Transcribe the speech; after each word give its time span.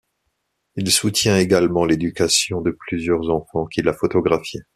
Il 0.77 0.91
soutient 0.91 1.37
également 1.37 1.85
l’éducation 1.85 2.61
de 2.61 2.71
plusieurs 2.71 3.29
enfants 3.29 3.67
qu’il 3.67 3.87
a 3.87 3.93
photographié. 3.93 4.61